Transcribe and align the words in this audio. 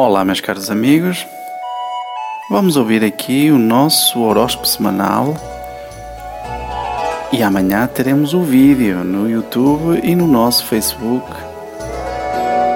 Olá, 0.00 0.24
meus 0.24 0.40
caros 0.40 0.70
amigos. 0.70 1.26
Vamos 2.48 2.76
ouvir 2.76 3.02
aqui 3.02 3.50
o 3.50 3.58
nosso 3.58 4.20
horóscopo 4.20 4.64
semanal. 4.64 5.34
E 7.32 7.42
amanhã 7.42 7.84
teremos 7.88 8.32
o 8.32 8.40
vídeo 8.40 9.02
no 9.02 9.28
YouTube 9.28 10.00
e 10.04 10.14
no 10.14 10.28
nosso 10.28 10.64
Facebook. 10.66 11.26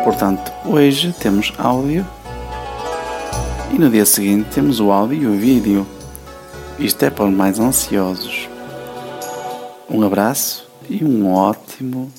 Portanto, 0.03 0.53
hoje 0.65 1.15
temos 1.21 1.53
áudio 1.59 2.05
e 3.73 3.79
no 3.79 3.89
dia 3.89 4.05
seguinte 4.05 4.51
temos 4.53 4.81
o 4.81 4.91
áudio 4.91 5.23
e 5.23 5.27
o 5.29 5.39
vídeo. 5.39 5.87
Isto 6.77 7.05
é 7.05 7.11
para 7.11 7.27
os 7.27 7.33
mais 7.33 7.61
ansiosos. 7.61 8.49
Um 9.89 10.05
abraço 10.05 10.69
e 10.91 11.05
um 11.05 11.33
ótimo, 11.33 12.13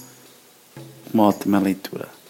uma 1.13 1.25
ótima 1.25 1.59
leitura. 1.59 2.22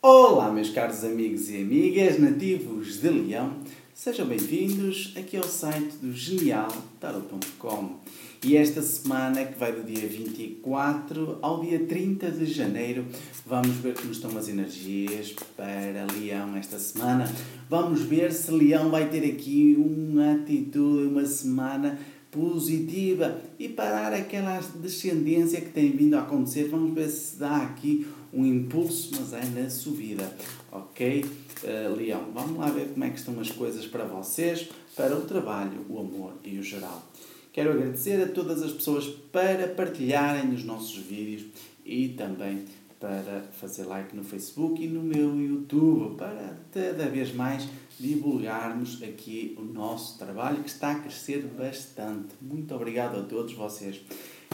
Olá, 0.00 0.52
meus 0.52 0.70
caros 0.70 1.02
amigos 1.02 1.50
e 1.50 1.56
amigas 1.56 2.20
nativos 2.20 3.00
de 3.00 3.08
Leão, 3.08 3.54
sejam 3.92 4.28
bem-vindos 4.28 5.12
aqui 5.16 5.36
ao 5.36 5.42
site 5.42 5.96
do 6.00 6.12
genialtarot.com. 6.12 7.96
E 8.44 8.56
esta 8.56 8.80
semana, 8.80 9.44
que 9.44 9.58
vai 9.58 9.72
do 9.72 9.82
dia 9.82 10.06
24 10.06 11.40
ao 11.42 11.60
dia 11.60 11.80
30 11.80 12.30
de 12.30 12.46
janeiro, 12.46 13.06
vamos 13.44 13.74
ver 13.78 13.94
como 13.94 14.12
estão 14.12 14.38
as 14.38 14.48
energias 14.48 15.34
para 15.56 16.06
Leão 16.16 16.56
esta 16.56 16.78
semana. 16.78 17.28
Vamos 17.68 18.02
ver 18.02 18.32
se 18.32 18.52
Leão 18.52 18.90
vai 18.90 19.10
ter 19.10 19.28
aqui 19.28 19.74
uma 19.76 20.34
atitude, 20.34 21.08
uma 21.08 21.26
semana 21.26 21.98
positiva 22.30 23.40
e 23.58 23.68
parar 23.68 24.12
aquela 24.12 24.60
descendência 24.76 25.60
que 25.60 25.70
tem 25.70 25.90
vindo 25.90 26.14
a 26.14 26.20
acontecer. 26.20 26.68
Vamos 26.68 26.94
ver 26.94 27.08
se 27.08 27.36
dá 27.36 27.56
aqui 27.56 28.06
um 28.32 28.44
impulso, 28.44 29.10
mas 29.18 29.32
é 29.32 29.44
na 29.44 29.70
subida, 29.70 30.30
ok? 30.70 31.24
Uh, 31.24 31.94
Leão, 31.96 32.30
vamos 32.32 32.58
lá 32.58 32.70
ver 32.70 32.88
como 32.88 33.04
é 33.04 33.10
que 33.10 33.18
estão 33.18 33.38
as 33.40 33.50
coisas 33.50 33.86
para 33.86 34.04
vocês, 34.04 34.68
para 34.94 35.16
o 35.16 35.22
trabalho, 35.22 35.84
o 35.88 35.98
amor 35.98 36.34
e 36.44 36.58
o 36.58 36.62
geral. 36.62 37.02
Quero 37.52 37.72
agradecer 37.72 38.22
a 38.22 38.28
todas 38.28 38.62
as 38.62 38.72
pessoas 38.72 39.06
para 39.32 39.66
partilharem 39.68 40.54
os 40.54 40.64
nossos 40.64 40.96
vídeos 40.96 41.46
e 41.84 42.10
também 42.10 42.64
para 43.00 43.44
fazer 43.52 43.84
like 43.84 44.14
no 44.14 44.24
Facebook 44.24 44.82
e 44.82 44.88
no 44.88 45.02
meu 45.02 45.40
YouTube, 45.40 46.16
para 46.16 46.56
cada 46.72 47.08
vez 47.08 47.32
mais 47.32 47.66
divulgarmos 47.98 49.02
aqui 49.02 49.56
o 49.58 49.62
nosso 49.62 50.18
trabalho 50.18 50.62
que 50.62 50.68
está 50.68 50.92
a 50.92 50.98
crescer 51.00 51.42
bastante. 51.56 52.34
Muito 52.40 52.74
obrigado 52.74 53.18
a 53.18 53.22
todos 53.22 53.52
vocês. 53.54 54.00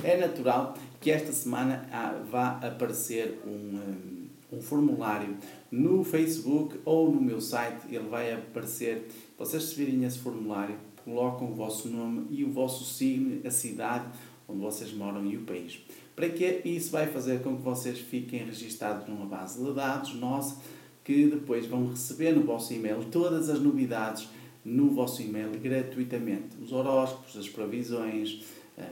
É 0.05 0.19
natural 0.19 0.74
que 1.00 1.10
esta 1.10 1.33
semana 1.33 1.88
vá 2.30 2.58
aparecer 2.58 3.41
um, 3.47 4.27
um 4.52 4.60
formulário 4.60 5.34
no 5.70 6.05
Facebook 6.05 6.78
ou 6.84 7.10
no 7.10 7.19
meu 7.19 7.41
site. 7.41 7.86
Ele 7.88 8.06
vai 8.10 8.34
aparecer. 8.34 9.08
Vocês 9.38 9.62
se 9.62 9.75
virem 9.75 10.05
esse 10.05 10.19
formulário, 10.19 10.77
colocam 11.02 11.50
o 11.50 11.55
vosso 11.55 11.88
nome 11.88 12.27
e 12.30 12.44
o 12.44 12.52
vosso 12.52 12.84
signo, 12.84 13.41
a 13.47 13.50
cidade 13.50 14.05
onde 14.47 14.60
vocês 14.60 14.92
moram 14.92 15.25
e 15.25 15.38
o 15.38 15.41
país. 15.41 15.80
Para 16.14 16.28
que 16.28 16.60
isso 16.66 16.91
vai 16.91 17.06
fazer 17.06 17.41
com 17.41 17.56
que 17.56 17.62
vocês 17.62 17.98
fiquem 17.98 18.44
registados 18.44 19.08
numa 19.08 19.25
base 19.25 19.64
de 19.64 19.72
dados 19.72 20.14
nossa, 20.16 20.60
que 21.02 21.28
depois 21.28 21.64
vão 21.64 21.88
receber 21.88 22.32
no 22.32 22.42
vosso 22.42 22.75
e-mail 22.75 23.05
todas 23.10 23.48
as 23.48 23.58
novidades 23.58 24.28
no 24.62 24.91
vosso 24.91 25.22
e-mail 25.22 25.50
gratuitamente. 25.58 26.56
Os 26.62 26.72
horóscopos, 26.72 27.38
as 27.38 27.48
previsões, 27.48 28.42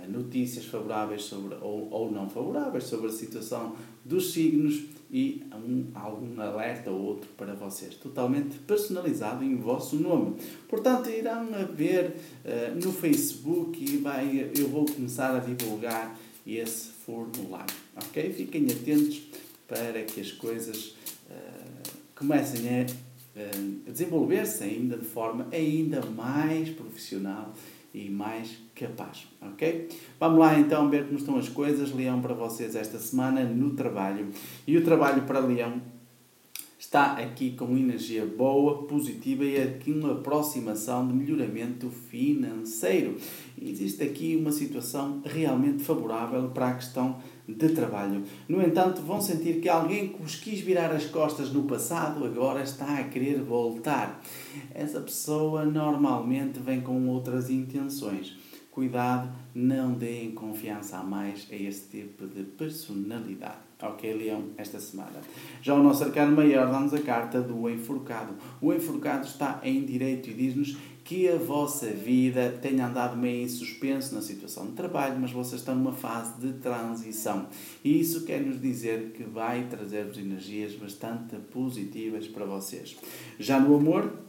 notícias 0.08 0.64
favoráveis 0.66 1.22
sobre, 1.22 1.56
ou, 1.56 1.88
ou 1.90 2.10
não 2.10 2.28
favoráveis 2.28 2.84
sobre 2.84 3.08
a 3.08 3.12
situação 3.12 3.74
dos 4.04 4.32
signos 4.32 4.84
e 5.12 5.42
um, 5.52 5.86
algum 5.94 6.40
alerta 6.40 6.90
ou 6.90 6.98
outro 6.98 7.28
para 7.36 7.52
vocês, 7.52 7.94
totalmente 7.96 8.58
personalizado 8.60 9.44
em 9.44 9.56
vosso 9.56 9.96
nome. 9.96 10.36
Portanto, 10.66 11.10
irão 11.10 11.48
ver 11.74 12.16
uh, 12.44 12.74
no 12.82 12.90
Facebook 12.90 13.84
e 13.84 13.98
vai, 13.98 14.50
eu 14.56 14.68
vou 14.68 14.86
começar 14.86 15.36
a 15.36 15.38
divulgar 15.38 16.18
esse 16.46 16.88
formulário. 17.04 17.74
Ok? 17.96 18.32
Fiquem 18.32 18.66
atentos 18.70 19.22
para 19.68 20.02
que 20.02 20.20
as 20.20 20.32
coisas 20.32 20.96
uh, 21.30 21.90
comecem 22.16 22.62
a, 22.68 22.86
uh, 22.86 23.80
a 23.86 23.90
desenvolver-se 23.90 24.64
ainda 24.64 24.96
de 24.96 25.04
forma 25.04 25.46
ainda 25.52 26.00
mais 26.06 26.70
profissional 26.70 27.52
e 27.94 28.08
mais 28.08 28.56
capaz, 28.74 29.28
ok? 29.40 29.88
Vamos 30.18 30.38
lá 30.38 30.58
então 30.58 30.88
ver 30.88 31.04
como 31.04 31.18
estão 31.18 31.36
as 31.36 31.48
coisas, 31.48 31.92
Leão, 31.92 32.22
para 32.22 32.34
vocês 32.34 32.74
esta 32.74 32.98
semana 32.98 33.44
no 33.44 33.70
trabalho. 33.70 34.28
E 34.66 34.76
o 34.76 34.84
trabalho 34.84 35.22
para 35.22 35.40
Leão 35.40 35.80
está 36.82 37.12
aqui 37.12 37.52
com 37.52 37.78
energia 37.78 38.26
boa, 38.26 38.82
positiva 38.88 39.44
e 39.44 39.56
aqui 39.56 39.92
uma 39.92 40.14
aproximação 40.14 41.06
de 41.06 41.14
melhoramento 41.14 41.88
financeiro. 41.88 43.16
Existe 43.56 44.02
aqui 44.02 44.34
uma 44.34 44.50
situação 44.50 45.22
realmente 45.24 45.84
favorável 45.84 46.50
para 46.50 46.70
a 46.70 46.74
questão 46.74 47.18
de 47.46 47.68
trabalho. 47.68 48.24
No 48.48 48.60
entanto, 48.60 49.00
vão 49.00 49.20
sentir 49.20 49.60
que 49.60 49.68
alguém 49.68 50.08
que 50.08 50.20
vos 50.20 50.34
quis 50.34 50.58
virar 50.58 50.90
as 50.90 51.06
costas 51.06 51.52
no 51.52 51.62
passado 51.62 52.24
agora 52.24 52.64
está 52.64 52.98
a 52.98 53.04
querer 53.04 53.40
voltar. 53.40 54.20
Essa 54.74 55.00
pessoa 55.00 55.64
normalmente 55.64 56.58
vem 56.58 56.80
com 56.80 57.06
outras 57.06 57.48
intenções. 57.48 58.36
Cuidado, 58.72 59.30
não 59.54 59.92
deem 59.92 60.30
confiança 60.30 60.96
a 60.96 61.02
mais 61.02 61.46
a 61.52 61.54
esse 61.54 61.90
tipo 61.90 62.26
de 62.26 62.42
personalidade. 62.42 63.58
Ok, 63.82 64.10
Leão, 64.14 64.44
esta 64.56 64.80
semana. 64.80 65.20
Já 65.60 65.74
o 65.74 65.82
nosso 65.82 66.02
arcano 66.04 66.34
maior 66.34 66.70
dá-nos 66.70 66.94
a 66.94 67.00
carta 67.00 67.42
do 67.42 67.68
enforcado. 67.68 68.34
O 68.62 68.72
enforcado 68.72 69.26
está 69.26 69.60
em 69.62 69.84
direito 69.84 70.30
e 70.30 70.32
diz-nos 70.32 70.78
que 71.04 71.28
a 71.28 71.36
vossa 71.36 71.88
vida 71.88 72.58
tenha 72.62 72.86
andado 72.86 73.14
meio 73.14 73.42
em 73.42 73.48
suspenso 73.48 74.14
na 74.14 74.22
situação 74.22 74.66
de 74.66 74.72
trabalho, 74.72 75.20
mas 75.20 75.32
vocês 75.32 75.60
estão 75.60 75.74
numa 75.74 75.92
fase 75.92 76.40
de 76.40 76.54
transição. 76.54 77.48
E 77.84 78.00
isso 78.00 78.24
quer 78.24 78.40
nos 78.40 78.58
dizer 78.58 79.12
que 79.12 79.22
vai 79.22 79.66
trazer-vos 79.68 80.16
energias 80.16 80.74
bastante 80.74 81.36
positivas 81.52 82.26
para 82.26 82.46
vocês. 82.46 82.96
Já 83.38 83.60
no 83.60 83.74
amor, 83.74 84.21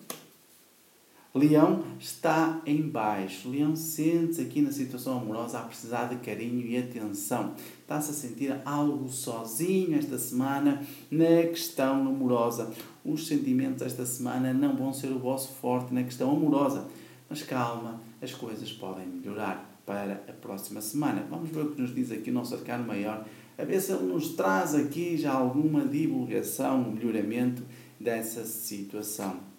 Leão 1.36 1.84
está 2.00 2.62
em 2.64 2.88
baixo. 2.88 3.50
Leão 3.50 3.76
sente-se 3.76 4.40
aqui 4.40 4.62
na 4.62 4.72
situação 4.72 5.18
amorosa 5.18 5.58
a 5.58 5.64
precisar 5.64 6.06
de 6.06 6.18
carinho 6.18 6.64
e 6.68 6.78
atenção. 6.78 7.56
Está-se 7.82 8.12
a 8.12 8.14
sentir 8.14 8.62
algo 8.64 9.10
sozinho 9.10 9.98
esta 9.98 10.20
semana 10.20 10.86
na 11.10 11.48
questão 11.48 12.08
amorosa. 12.08 12.72
Os 13.04 13.26
sentimentos 13.26 13.82
esta 13.82 14.06
semana 14.06 14.54
não 14.54 14.76
vão 14.76 14.94
ser 14.94 15.08
o 15.08 15.18
vosso 15.18 15.54
forte 15.54 15.92
na 15.92 16.04
questão 16.04 16.30
amorosa. 16.30 16.88
Mas 17.28 17.42
calma, 17.42 18.00
as 18.22 18.32
coisas 18.32 18.72
podem 18.72 19.08
melhorar 19.08 19.82
para 19.88 20.24
a 20.30 20.34
próxima 20.34 20.82
semana. 20.82 21.26
Vamos 21.32 21.50
ver 21.50 21.62
o 21.62 21.72
que 21.72 21.82
nos 21.82 21.96
diz 21.96 22.12
aqui 22.12 22.30
o 22.30 22.34
nosso 22.34 22.54
arcano 22.54 22.86
maior, 22.86 23.26
a 23.58 23.64
ver 23.64 23.82
se 23.82 23.92
ele 23.92 24.04
nos 24.04 24.30
traz 24.30 24.76
aqui 24.76 25.18
já 25.18 25.34
alguma 25.34 25.84
divulgação, 25.84 26.80
um 26.80 26.92
melhoramento 26.92 27.64
dessa 28.00 28.46
situação. 28.46 29.53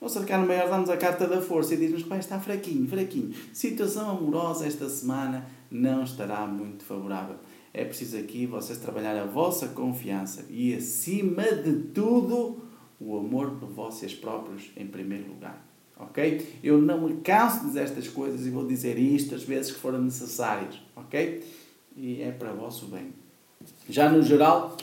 O 0.00 0.06
arcano 0.06 0.46
maior 0.46 0.70
dá-nos 0.70 0.88
a 0.88 0.96
carta 0.96 1.26
da 1.26 1.42
força 1.42 1.74
e 1.74 1.76
diz-nos 1.76 2.04
que 2.04 2.14
está 2.14 2.40
fraquinho, 2.40 2.88
fraquinho. 2.88 3.34
Situação 3.52 4.10
amorosa 4.10 4.66
esta 4.66 4.88
semana 4.88 5.46
não 5.70 6.02
estará 6.04 6.46
muito 6.46 6.84
favorável. 6.84 7.36
É 7.72 7.84
preciso 7.84 8.16
aqui 8.16 8.46
vocês 8.46 8.78
trabalhar 8.78 9.14
a 9.16 9.26
vossa 9.26 9.68
confiança 9.68 10.46
e, 10.48 10.74
acima 10.74 11.42
de 11.42 11.72
tudo, 11.92 12.62
o 12.98 13.18
amor 13.18 13.50
por 13.60 13.68
vocês 13.68 14.14
próprios 14.14 14.70
em 14.74 14.86
primeiro 14.86 15.28
lugar. 15.28 15.64
Ok? 15.98 16.58
Eu 16.64 16.80
não 16.80 17.06
me 17.06 17.20
canso 17.20 17.60
de 17.60 17.66
dizer 17.66 17.82
estas 17.82 18.08
coisas 18.08 18.46
e 18.46 18.50
vou 18.50 18.66
dizer 18.66 18.98
isto 18.98 19.34
as 19.34 19.42
vezes 19.42 19.70
que 19.70 19.78
forem 19.78 20.00
necessárias. 20.00 20.80
Ok? 20.96 21.44
E 21.94 22.22
é 22.22 22.32
para 22.32 22.52
vosso 22.52 22.86
bem. 22.86 23.12
Já 23.88 24.08
no 24.08 24.22
geral, 24.22 24.76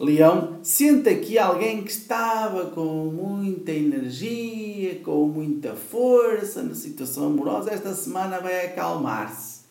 Leão, 0.00 0.60
sente 0.62 1.08
aqui 1.08 1.36
alguém 1.36 1.82
que 1.82 1.90
estava 1.90 2.66
com 2.66 3.06
muita 3.06 3.72
energia, 3.72 5.00
com 5.00 5.26
muita 5.26 5.74
força 5.74 6.62
na 6.62 6.74
situação 6.74 7.26
amorosa. 7.26 7.70
Esta 7.70 7.92
semana 7.94 8.38
vai 8.38 8.66
acalmar-se. 8.66 9.62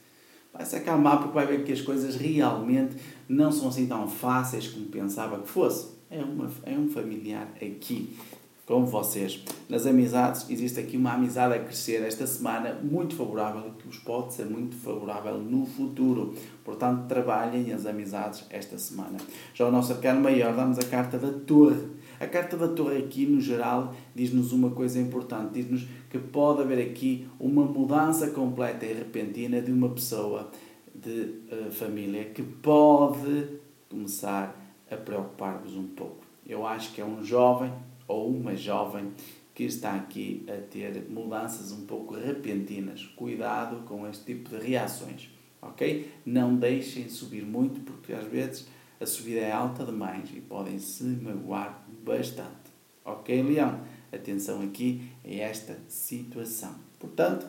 Vai 0.54 0.66
se 0.66 0.76
acalmar 0.76 1.20
porque 1.20 1.34
vai 1.34 1.48
ver 1.48 1.64
que 1.64 1.72
as 1.72 1.80
coisas 1.80 2.18
realmente 2.18 2.98
não 3.30 3.52
são 3.54 3.70
assim 3.70 3.88
tão 3.88 4.08
fáceis 4.10 4.68
como 4.68 4.88
pensava 4.88 5.40
que 5.40 5.48
fosse. 5.48 5.96
É, 6.10 6.22
uma, 6.22 6.52
é 6.64 6.72
um 6.72 6.90
familiar 6.90 7.50
aqui 7.56 8.18
com 8.68 8.86
vocês. 8.86 9.42
Nas 9.70 9.88
amizades, 9.88 10.46
existe 10.50 10.78
aqui 10.78 10.98
uma 10.98 11.14
amizade 11.14 11.54
a 11.54 11.60
crescer 11.60 12.04
esta 12.04 12.28
semana 12.28 12.74
muito 12.84 13.16
favorável 13.16 13.72
que 13.80 13.88
vos 13.88 13.98
pode 13.98 14.34
ser 14.34 14.46
muito 14.46 14.76
favorável 14.76 15.38
no 15.38 15.66
futuro. 15.66 16.36
Portanto, 16.66 17.08
trabalhem 17.08 17.72
as 17.72 17.86
amizades 17.86 18.44
esta 18.50 18.78
semana. 18.78 19.18
Já 19.54 19.66
o 19.66 19.72
nosso 19.72 19.94
arcano 19.94 20.20
maior 20.20 20.54
dá-nos 20.54 20.78
a 20.78 20.84
carta 20.84 21.18
da 21.18 21.32
Torre. 21.32 21.82
A 22.20 22.28
carta 22.28 22.58
da 22.58 22.68
Torre 22.68 22.98
aqui, 22.98 23.26
no 23.26 23.40
geral, 23.40 23.96
diz-nos 24.14 24.52
uma 24.52 24.72
coisa 24.72 25.00
importante. 25.00 25.54
Diz-nos 25.54 25.88
que 26.10 26.20
pode 26.20 26.62
haver 26.62 26.90
aqui 26.90 27.26
uma 27.40 27.64
mudança 27.64 28.32
completa 28.32 28.86
e 28.86 28.92
repentina 28.92 29.62
de 29.62 29.72
uma 29.72 29.90
pessoa 29.90 30.52
de 30.94 31.36
uh, 31.52 31.72
família 31.72 32.26
que 32.26 32.44
pode 32.44 33.48
começar 33.90 34.60
a 34.92 34.96
preocupar-vos 34.98 35.76
um 35.76 35.88
pouco 35.88 36.26
Eu 36.46 36.66
acho 36.66 36.94
que 36.94 37.00
é 37.00 37.06
um 37.06 37.24
jovem 37.24 37.72
ou 38.08 38.30
uma 38.30 38.56
jovem 38.56 39.12
que 39.54 39.64
está 39.64 39.96
aqui 39.96 40.46
a 40.48 40.62
ter 40.62 41.10
mudanças 41.10 41.72
um 41.72 41.86
pouco 41.86 42.14
repentinas. 42.14 43.04
Cuidado 43.16 43.84
com 43.86 44.08
este 44.08 44.26
tipo 44.26 44.50
de 44.50 44.58
reações, 44.58 45.30
ok? 45.62 46.12
Não 46.26 46.56
deixem 46.56 47.10
subir 47.10 47.44
muito, 47.44 47.82
porque 47.82 48.14
às 48.14 48.28
vezes 48.28 48.68
a 49.00 49.06
subida 49.06 49.40
é 49.40 49.52
alta 49.52 49.84
demais 49.84 50.30
e 50.36 50.42
podem 50.42 50.78
se 50.80 51.04
magoar 51.04 51.84
bastante. 52.04 52.68
Ok, 53.04 53.42
Leão? 53.42 53.82
Atenção 54.12 54.62
aqui 54.62 55.10
a 55.26 55.30
esta 55.30 55.78
situação. 55.88 56.76
Portanto, 57.00 57.48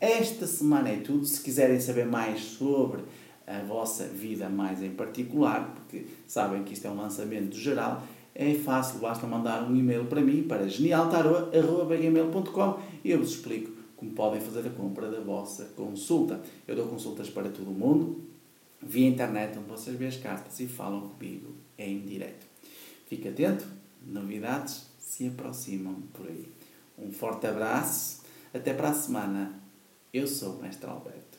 esta 0.00 0.46
semana 0.46 0.90
é 0.90 0.98
tudo. 0.98 1.24
Se 1.24 1.40
quiserem 1.40 1.80
saber 1.80 2.06
mais 2.06 2.40
sobre 2.40 3.02
a 3.46 3.60
vossa 3.60 4.04
vida 4.04 4.48
mais 4.48 4.82
em 4.82 4.90
particular, 4.90 5.74
porque 5.74 6.06
sabem 6.26 6.62
que 6.62 6.74
isto 6.74 6.86
é 6.86 6.90
um 6.90 6.96
lançamento 6.96 7.56
geral, 7.56 8.02
é 8.40 8.54
fácil, 8.54 9.00
basta 9.00 9.26
mandar 9.26 9.68
um 9.68 9.74
e-mail 9.74 10.04
para 10.04 10.20
mim, 10.20 10.44
para 10.44 10.68
genialtarua.com 10.68 12.80
e 13.02 13.10
eu 13.10 13.18
vos 13.18 13.32
explico 13.32 13.72
como 13.96 14.12
podem 14.12 14.40
fazer 14.40 14.64
a 14.64 14.70
compra 14.70 15.10
da 15.10 15.18
vossa 15.18 15.64
consulta. 15.74 16.40
Eu 16.64 16.76
dou 16.76 16.86
consultas 16.86 17.28
para 17.28 17.48
todo 17.48 17.68
o 17.68 17.74
mundo, 17.74 18.22
via 18.80 19.08
internet, 19.08 19.58
onde 19.58 19.68
vocês 19.68 19.96
veem 19.96 20.08
as 20.08 20.18
cartas 20.18 20.60
e 20.60 20.68
falam 20.68 21.08
comigo 21.08 21.52
em 21.76 21.98
direto. 22.02 22.46
Fique 23.08 23.26
atento, 23.26 23.66
novidades 24.06 24.86
se 25.00 25.26
aproximam 25.26 25.96
por 26.12 26.28
aí. 26.28 26.46
Um 26.96 27.10
forte 27.10 27.48
abraço, 27.48 28.22
até 28.54 28.72
para 28.72 28.90
a 28.90 28.94
semana. 28.94 29.60
Eu 30.14 30.28
sou 30.28 30.54
o 30.54 30.62
Mestre 30.62 30.88
Alberto. 30.88 31.37